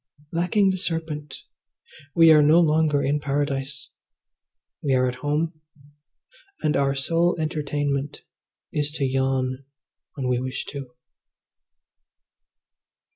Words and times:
Lacking 0.31 0.71
the 0.71 0.79
serpent 0.79 1.37
we 2.15 2.31
are 2.31 2.41
no 2.41 2.59
longer 2.59 3.03
in 3.03 3.19
Paradise, 3.19 3.91
we 4.81 4.95
are 4.95 5.05
at 5.07 5.13
home, 5.21 5.61
and 6.63 6.75
our 6.75 6.95
sole 6.95 7.39
entertainment 7.39 8.21
is 8.73 8.89
to 8.93 9.05
yawn 9.05 9.63
when 10.15 10.27
we 10.27 10.39
wish 10.39 10.65
to. 10.69 10.95